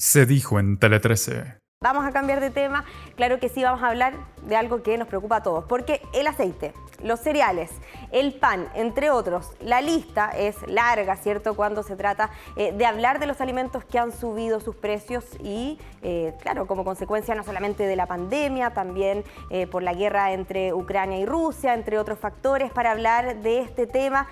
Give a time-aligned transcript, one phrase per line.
[0.00, 1.58] Se dijo en Tele 13.
[1.82, 2.86] Vamos a cambiar de tema.
[3.16, 6.26] Claro que sí, vamos a hablar de algo que nos preocupa a todos, porque el
[6.26, 7.70] aceite, los cereales,
[8.12, 11.54] el pan, entre otros, la lista es larga, ¿cierto?
[11.54, 15.78] Cuando se trata eh, de hablar de los alimentos que han subido sus precios y,
[16.02, 20.74] eh, claro, como consecuencia no solamente de la pandemia, también eh, por la guerra entre
[20.74, 22.70] Ucrania y Rusia, entre otros factores.
[22.72, 24.26] Para hablar de este tema,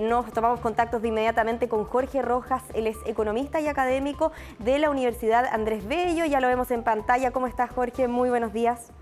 [0.00, 4.90] nos tomamos contactos de inmediatamente con Jorge Rojas, él es economista y académico de la
[4.90, 7.30] Universidad Andrés Bello, ya lo vemos en pantalla.
[7.30, 8.08] ¿Cómo estás, Jorge?
[8.08, 8.92] Muy buenos días.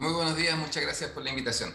[0.00, 1.72] Muy buenos días, muchas gracias por la invitación.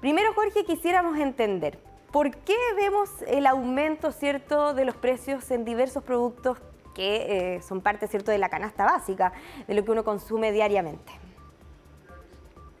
[0.00, 1.78] Primero, Jorge, quisiéramos entender,
[2.12, 6.58] ¿por qué vemos el aumento, cierto, de los precios en diversos productos
[6.94, 9.32] que eh, son parte, cierto, de la canasta básica,
[9.66, 11.12] de lo que uno consume diariamente?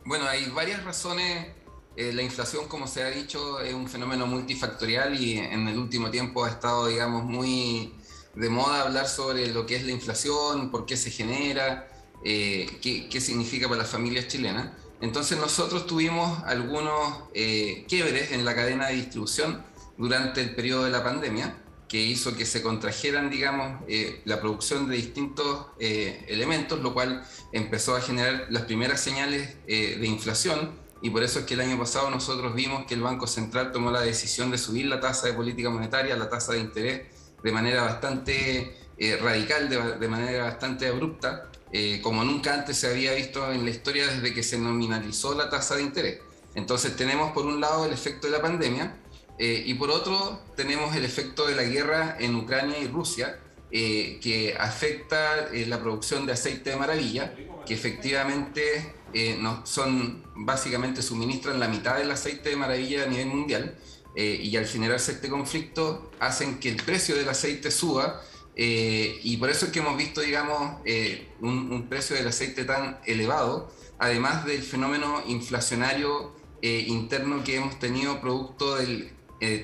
[0.04, 1.48] Bueno, hay varias razones.
[1.94, 6.10] Eh, la inflación, como se ha dicho, es un fenómeno multifactorial y en el último
[6.10, 7.94] tiempo ha estado, digamos, muy
[8.34, 11.91] de moda hablar sobre lo que es la inflación, por qué se genera,
[12.24, 14.70] eh, qué, qué, significa para las familias chilenas.
[15.00, 19.64] Entonces nosotros tuvimos algunos eh, quiebres en la cadena de distribución
[19.98, 21.56] durante el periodo de la pandemia,
[21.88, 27.94] que hizo que se contrajeran, digamos, eh, la producción de distintos elementos, lo cual empezó
[27.94, 30.80] a generar las primeras señales de inflación.
[31.02, 33.90] Y por eso es que el año pasado nosotros vimos que el Banco Central tomó
[33.90, 37.02] la decisión de subir la tasa de política monetaria, la tasa de interés,
[37.42, 39.68] de manera bastante eh, radical,
[39.98, 44.34] de, manera bastante abrupta, eh, como nunca antes se había visto en la historia desde
[44.34, 46.20] que se nominalizó la tasa de interés.
[46.54, 48.96] Entonces tenemos por un lado el efecto de la pandemia
[49.38, 53.38] eh, y por otro tenemos el efecto de la guerra en Ucrania y Rusia,
[53.70, 57.34] que afecta la producción de aceite de maravilla,
[57.64, 58.94] que efectivamente
[59.38, 63.74] no, son, básicamente suministran la mitad del aceite de maravilla a nivel mundial
[64.14, 68.20] eh, y al generarse este conflicto hacen que el precio del aceite suba
[68.56, 72.98] eh, y por eso es que hemos visto, digamos, eh, un, precio del aceite tan
[73.06, 79.10] elevado, además del fenómeno inflacionario interno que hemos tenido producto del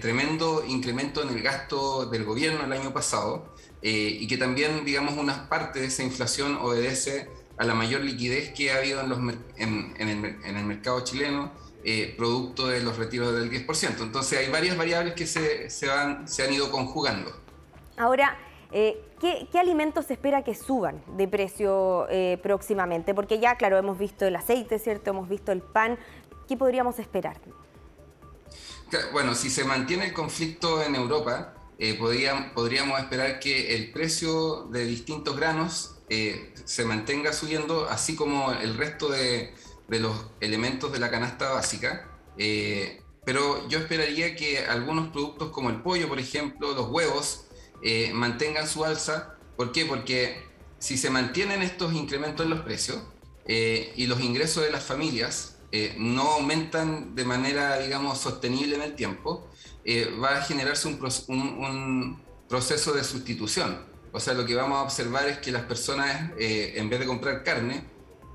[0.00, 5.48] tremendo incremento en el gasto del gobierno el año pasado y que también, digamos, una
[5.48, 9.18] parte de esa inflación obedece a la mayor liquidez que ha habido en, los,
[9.56, 11.52] en, el, en el mercado chileno
[11.84, 14.02] eh, producto de los retiros del 10%.
[14.02, 17.30] Entonces hay varias variables que se, se, van, se han ido conjugando.
[17.96, 18.36] Ahora,
[18.72, 23.14] eh, ¿qué, alimentos se espera que suban de precio eh, próximamente?
[23.14, 25.10] Porque ya, claro, hemos visto el aceite, ¿cierto?
[25.10, 25.98] Hemos visto el pan.
[26.46, 27.38] ¿Qué podríamos esperar?
[29.12, 31.54] Bueno, si se mantiene el conflicto en Europa,
[32.54, 35.98] podríamos esperar que el precio de distintos granos
[36.64, 39.54] se mantenga subiendo, así como el resto de,
[39.88, 45.82] los elementos de la canasta básica, eh, pero yo esperaría que algunos productos como el
[45.82, 47.47] pollo, por ejemplo, los huevos,
[47.82, 49.36] eh, mantengan su alza.
[49.56, 49.84] ¿Por qué?
[49.84, 50.44] Porque
[50.78, 53.02] si se mantienen estos incrementos en los precios
[53.46, 55.54] eh, y los ingresos de las familias
[55.98, 59.50] no aumentan de manera, digamos, sostenible en el tiempo,
[60.18, 63.84] va a generarse un, un, proceso de sustitución.
[64.10, 67.44] O sea, lo que vamos a observar es que las personas, en vez de comprar
[67.44, 67.84] carne,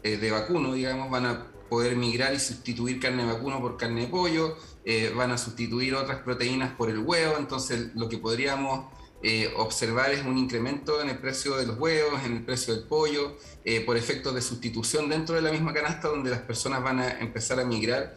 [0.03, 4.01] eh, de vacuno, digamos, van a poder migrar y sustituir carne de vacuno por carne
[4.01, 8.93] de pollo, eh, van a sustituir otras proteínas por el huevo, entonces lo que podríamos
[9.23, 12.83] eh, observar es un incremento en el precio de los huevos, en el precio del
[12.83, 13.37] pollo,
[13.85, 17.61] por efectos de sustitución dentro de la misma canasta donde las personas van a empezar
[17.61, 18.13] a migrar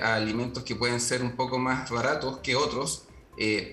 [0.00, 3.08] a alimentos que pueden ser un poco más baratos que otros,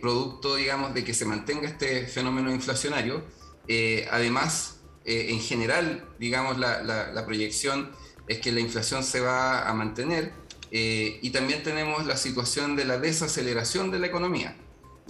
[0.02, 3.24] producto, digamos, de que se mantenga este fenómeno inflacionario.
[4.09, 7.91] además, eh, en general, digamos, la, proyección
[8.28, 10.31] es que la inflación se va a mantener
[10.70, 14.56] eh, y también tenemos la situación de la desaceleración de la economía.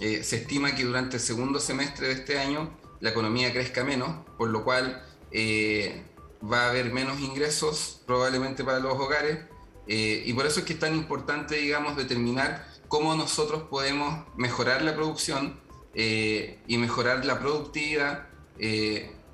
[0.00, 4.24] Eh, se estima que durante el segundo semestre de este año la economía crezca menos,
[4.38, 5.04] por lo cual
[6.42, 9.38] va a haber menos ingresos probablemente para los hogares
[9.86, 14.94] y por eso es que es tan importante, digamos, determinar cómo nosotros podemos mejorar la
[14.94, 15.58] producción
[15.94, 18.28] y mejorar la productividad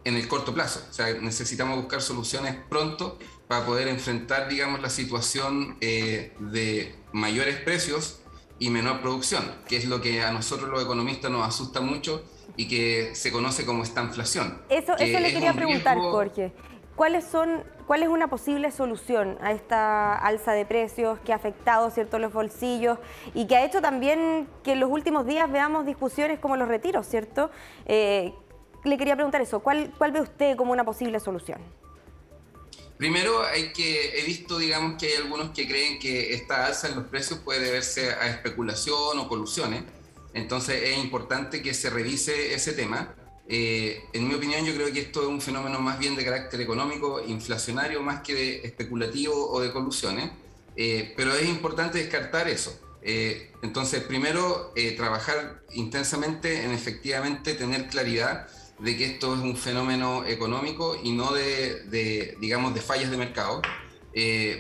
[0.09, 0.85] en el corto plazo.
[0.89, 7.57] O sea, necesitamos buscar soluciones pronto para poder enfrentar, digamos, la situación eh, de mayores
[7.57, 8.21] precios
[8.59, 12.23] y menor producción, que es lo que a nosotros los economistas nos asusta mucho
[12.57, 14.61] y que se conoce como esta inflación.
[14.69, 16.53] Eso, eso le quería preguntar, Jorge.
[16.97, 21.89] ¿Cuáles son, ¿Cuál es una posible solución a esta alza de precios que ha afectado
[21.91, 22.99] cierto, los bolsillos
[23.35, 27.07] y que ha hecho también que en los últimos días veamos discusiones como los retiros,
[27.07, 27.53] ¿cierto?
[27.87, 28.35] Eh,
[28.83, 31.61] le quería preguntar eso, ¿cuál, cuál ve usted como una posible solución?
[32.99, 36.97] Primero, hay que, he visto, digamos, que hay algunos que creen que esta alza en
[36.97, 39.85] los precios puede deberse a especulación o colusiones.
[40.35, 43.15] Entonces, es importante que se revise ese tema.
[43.49, 46.61] Eh, en mi opinión, yo creo que esto es un fenómeno más bien de carácter
[46.61, 50.31] económico, inflacionario, más que de especulativo o de colusiones,
[50.75, 52.77] eh, pero es importante descartar eso.
[53.03, 58.49] Eh, entonces, primero, trabajar intensamente en efectivamente tener claridad
[58.79, 63.63] de que esto es un fenómeno económico y no de, digamos, de fallas de mercado.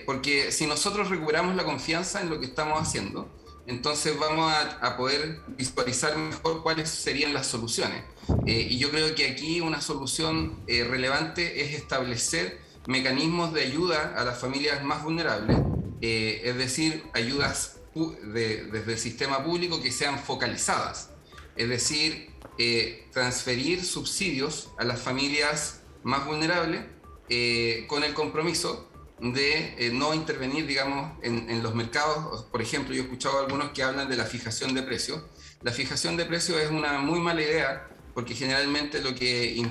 [0.06, 3.28] porque si nosotros recuperamos la confianza en lo que estamos haciendo,
[3.68, 4.50] entonces vamos
[4.80, 8.02] a, poder visualizar mejor cuáles serían las soluciones.
[8.46, 14.14] Eh, y yo creo que aquí una solución eh, relevante es establecer mecanismos de ayuda
[14.16, 15.58] a las familias más vulnerables,
[16.00, 21.10] eh, es decir, ayudas desde el sistema público que sean focalizadas,
[21.54, 22.30] es decir,
[23.12, 26.82] transferir subsidios a las familias más vulnerables
[27.86, 28.88] con el compromiso
[29.20, 32.44] de eh, no intervenir, digamos, en, los mercados.
[32.44, 35.22] Por ejemplo, yo he escuchado a algunos que hablan de la fijación de precios.
[35.62, 39.64] La fijación de precios es una muy mala idea porque generalmente lo que,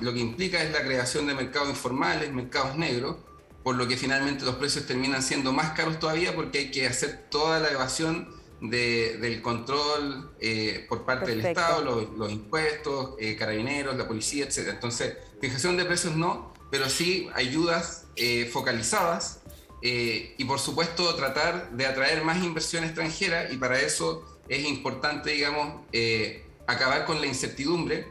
[0.00, 3.16] lo que implica es la creación de mercados informales, mercados negros,
[3.64, 7.26] por lo que finalmente los precios terminan siendo más caros todavía porque hay que hacer
[7.28, 8.28] toda la evasión
[8.60, 14.68] del control eh, por parte del Estado, los, impuestos, eh, carabineros, la policía, etc.
[14.70, 19.42] Entonces, fijación de precios no, pero sí ayudas eh, focalizadas
[19.80, 25.84] y por supuesto tratar de atraer más inversión extranjera y para eso es importante, digamos,
[26.66, 28.08] acabar con la incertidumbre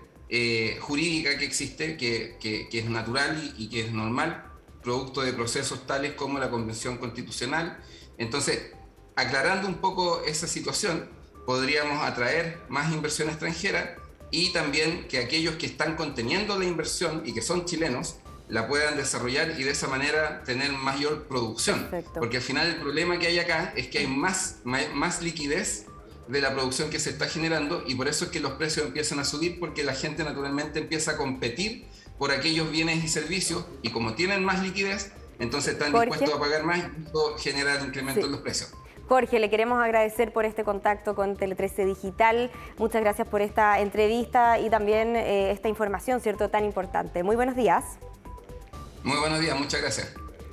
[0.79, 4.45] jurídica que existe, que, que, es natural y, que es normal,
[4.81, 7.77] producto de procesos tales como la Convención Constitucional.
[8.17, 8.71] Entonces,
[9.17, 11.09] aclarando un poco esa situación,
[11.45, 13.97] podríamos atraer más inversión extranjera
[14.29, 18.17] y también que aquellos que están conteniendo la inversión y que son chilenos
[18.47, 21.89] la puedan desarrollar y de esa manera tener mayor producción.
[22.13, 25.87] Porque al final el problema que hay acá es que hay más, más liquidez
[26.27, 29.19] de la producción que se está generando y por eso es que los precios empiezan
[29.19, 31.87] a subir porque la gente naturalmente empieza a competir
[32.19, 36.63] por aquellos bienes y servicios y como tienen más liquidez, entonces están dispuestos a pagar
[36.63, 38.69] más y eso genera incremento en los precios.
[39.07, 42.51] Jorge, le queremos agradecer por este contacto con Tele 13 Digital.
[42.77, 47.23] Muchas gracias por esta entrevista y también eh, esta información, ¿cierto?, tan importante.
[47.23, 47.83] Muy buenos días.
[49.03, 50.26] Muy buenos días, muchas gracias.